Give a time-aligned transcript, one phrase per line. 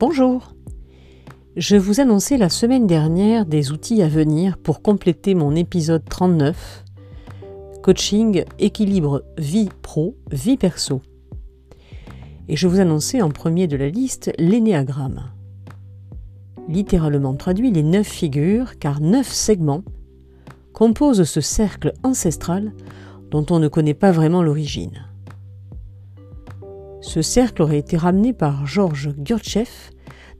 [0.00, 0.54] Bonjour
[1.56, 6.84] Je vous annonçais la semaine dernière des outils à venir pour compléter mon épisode 39
[7.82, 11.02] Coaching, équilibre, vie pro, vie perso.
[12.46, 15.32] Et je vous annonçais en premier de la liste l'énéagramme.
[16.68, 19.82] Littéralement traduit les neuf figures, car neuf segments
[20.74, 22.72] composent ce cercle ancestral
[23.32, 25.08] dont on ne connaît pas vraiment l'origine.
[27.00, 29.90] Ce cercle aurait été ramené par Georges Gurdjieff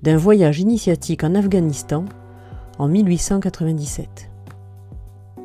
[0.02, 2.04] d'un voyage initiatique en Afghanistan
[2.78, 4.30] en 1897.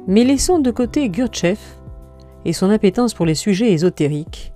[0.08, 1.80] Mais laissons de côté Gurdjieff
[2.46, 4.54] et son appétence pour les sujets ésotériques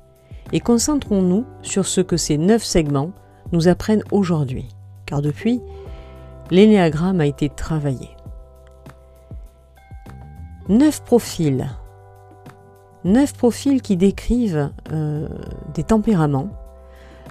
[0.52, 3.12] et concentrons-nous sur ce que ces neuf segments
[3.52, 4.68] nous apprennent aujourd'hui,
[5.06, 5.62] car depuis,
[6.52, 8.10] l'énéagramme a été travaillé.
[10.70, 11.70] Neuf profils
[13.08, 15.28] neuf profils qui décrivent euh,
[15.74, 16.50] des tempéraments.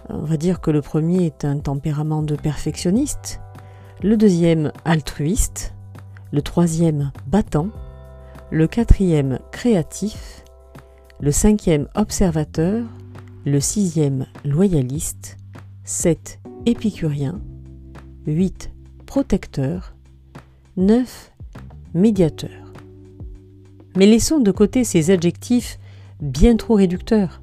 [0.08, 3.41] On va dire que le premier est un tempérament de perfectionniste,
[4.02, 5.74] le deuxième altruiste,
[6.32, 7.69] le troisième battant,
[8.50, 10.44] le quatrième créatif,
[11.20, 12.84] le cinquième observateur,
[13.44, 15.36] le sixième loyaliste,
[15.84, 17.41] sept épicurien,
[18.27, 18.70] huit
[19.06, 19.94] protecteur,
[20.77, 21.32] neuf
[21.94, 22.66] médiateur.
[23.97, 25.78] Mais laissons de côté ces adjectifs
[26.20, 27.41] bien trop réducteurs.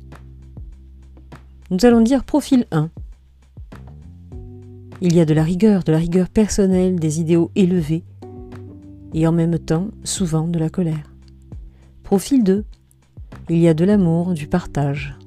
[1.71, 2.89] Nous allons dire profil 1.
[5.01, 8.03] Il y a de la rigueur, de la rigueur personnelle, des idéaux élevés,
[9.13, 11.11] et en même temps souvent de la colère.
[12.03, 12.63] Profil 2.
[13.49, 15.17] Il y a de l'amour, du partage,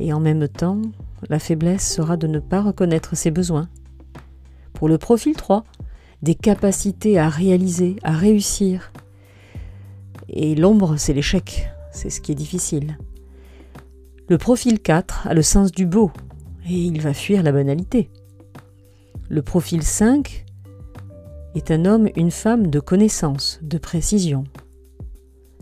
[0.00, 0.80] et en même temps
[1.28, 3.68] la faiblesse sera de ne pas reconnaître ses besoins.
[4.72, 5.64] Pour le profil 3,
[6.22, 8.92] des capacités à réaliser, à réussir,
[10.28, 12.98] et l'ombre, c'est l'échec, c'est ce qui est difficile.
[14.28, 16.10] Le profil 4 a le sens du beau,
[16.68, 18.10] et il va fuir la banalité.
[19.28, 20.44] Le profil 5
[21.54, 24.44] est un homme, une femme de connaissance, de précision.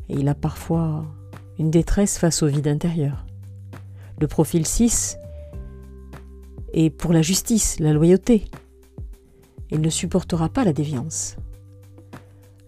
[0.08, 1.04] Et il a parfois
[1.58, 3.24] une détresse face au vide intérieur.
[4.20, 5.18] Le profil 6
[6.72, 8.44] est pour la justice, la loyauté.
[9.70, 11.36] Il ne supportera pas la déviance.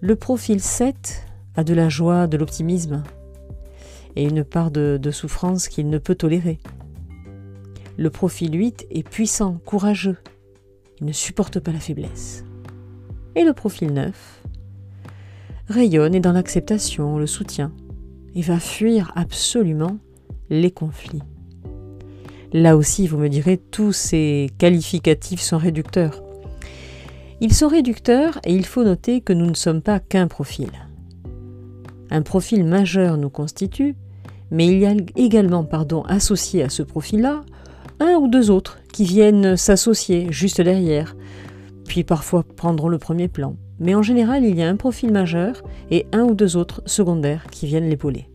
[0.00, 1.25] Le profil 7
[1.56, 3.02] a de la joie, de l'optimisme
[4.16, 6.58] et une part de, souffrance qu'il ne peut tolérer.
[7.98, 10.16] Le profil 8 est puissant, courageux.
[11.00, 12.44] Il ne supporte pas la faiblesse.
[13.34, 14.42] Et le profil 9
[15.68, 17.72] rayonne et dans l'acceptation, le soutien,
[18.34, 19.98] et va fuir absolument
[20.48, 21.22] les conflits.
[22.52, 26.22] Là aussi, vous me direz, tous ces qualificatifs sont réducteurs.
[27.40, 30.70] Ils sont réducteurs et il faut noter que nous ne sommes pas qu'un profil.
[32.10, 33.96] Un profil majeur nous constitue,
[34.50, 37.42] mais il y a également pardon, associé à ce profil-là
[38.00, 41.16] un ou deux autres qui viennent s'associer juste derrière,
[41.86, 43.56] puis parfois prendront le premier plan.
[43.78, 47.46] Mais en général, il y a un profil majeur et un ou deux autres secondaires
[47.50, 48.28] qui viennent l'épauler.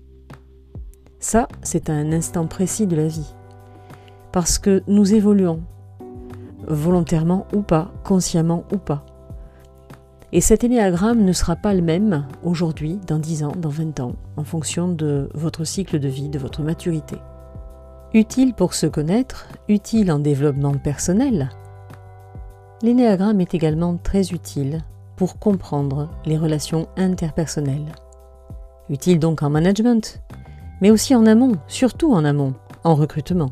[1.20, 3.34] Ça, c'est un instant précis de la vie.
[4.32, 5.62] Parce que nous évoluons,
[6.68, 9.06] volontairement ou pas, consciemment ou pas.
[10.34, 14.14] Et cet énéagramme ne sera pas le même aujourd'hui, dans 10 ans, dans 20 ans,
[14.38, 17.18] en fonction de votre cycle de vie, de votre maturité.
[18.14, 21.50] Utile pour se connaître, utile en développement personnel,
[22.82, 24.82] l'énéagramme est également très utile
[25.16, 27.92] pour comprendre les relations interpersonnelles.
[28.90, 30.22] Utile donc en management,
[30.82, 32.54] mais aussi en amont, surtout en amont,
[32.84, 33.52] en recrutement.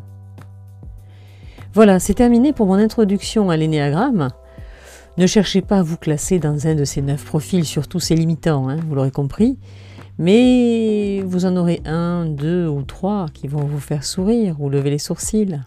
[1.74, 4.30] Voilà, c'est terminé pour mon introduction à l'énéagramme.
[5.18, 8.70] Ne cherchez pas à vous classer dans un de ces neuf profils, surtout c'est limitant,
[8.70, 9.58] hein, vous l'aurez compris.
[10.18, 14.90] Mais vous en aurez un, deux ou trois qui vont vous faire sourire ou lever
[14.90, 15.60] les sourcils.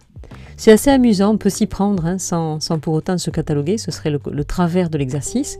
[0.57, 4.11] C'est assez amusant, on peut s'y prendre hein, sans, pour autant se cataloguer, ce serait
[4.11, 5.59] le, travers de l'exercice.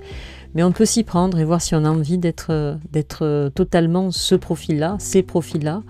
[0.55, 4.97] Mais on peut s'y prendre et voir si on a envie d'être totalement ce profil-là,
[4.99, 5.83] ces profils-là,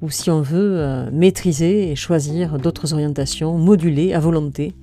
[0.00, 4.74] ou si on veut euh, maîtriser et choisir d'autres orientations, moduler à volonté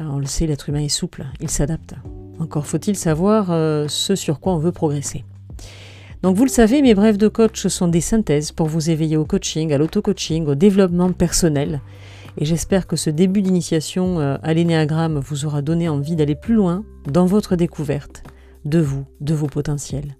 [0.00, 1.94] on le sait, l'être humain est souple, il s'adapte.
[2.38, 5.24] Encore faut-il savoir euh, ce sur quoi on veut progresser.
[6.22, 9.24] Donc vous le savez, mes brèves de coach sont des synthèses pour vous éveiller au
[9.24, 11.80] coaching, à l'auto-coaching, au développement personnel.
[12.38, 16.54] Et j'espère que ce début d'initiation euh, à l'énéagramme vous aura donné envie d'aller plus
[16.54, 18.22] loin dans votre découverte
[18.64, 20.16] de vous, de vos potentiels.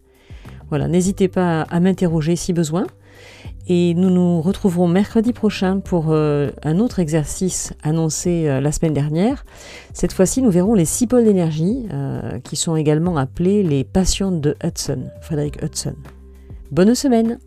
[0.69, 2.87] Voilà, n'hésitez pas à m'interroger si besoin.
[3.69, 8.95] Et nous nous retrouverons mercredi prochain pour euh, un autre exercice annoncé euh, la semaine
[8.95, 9.45] dernière.
[9.93, 14.31] Cette fois-ci, nous verrons les six pôles d'énergie, euh, qui sont également appelés les passions
[14.31, 15.95] de Hudson, Frédéric Hudson.
[16.71, 17.39] Bonne semaine